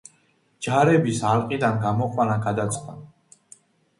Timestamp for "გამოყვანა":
1.85-2.37